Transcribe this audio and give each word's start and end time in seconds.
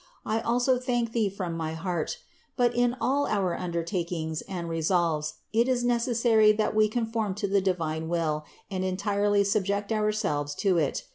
I 0.25 0.39
also 0.41 0.79
thank 0.79 1.11
thee 1.11 1.29
from 1.29 1.55
my 1.55 1.75
heart; 1.75 2.17
but 2.57 2.73
in 2.75 2.97
all 2.99 3.27
our 3.27 3.55
undertakings 3.55 4.41
and 4.41 4.67
resolves 4.67 5.35
it 5.53 5.67
is 5.67 5.83
necessary 5.85 6.51
that 6.53 6.73
we 6.73 6.89
conform 6.89 7.35
to 7.35 7.47
the 7.47 7.61
divine 7.61 8.09
will 8.09 8.43
and 8.71 8.83
entirely 8.83 9.43
subject 9.43 9.91
ourselves 9.91 10.55
to 10.55 10.79
it. 10.79 11.03